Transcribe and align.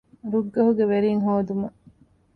ރުއްގަހުގެ 0.31 0.85
ވެރިންހޯދުމަށް 0.91 1.77